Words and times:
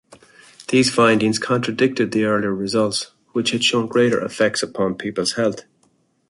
These 0.69 0.91
findings 0.91 1.37
contradicted 1.37 2.11
the 2.11 2.23
earlier 2.23 2.55
results, 2.55 3.11
which 3.33 3.51
had 3.51 3.63
shown 3.63 3.85
greater 3.85 4.19
effects 4.25 4.63
upon 4.63 4.95
people's 4.95 5.33
health. 5.33 5.61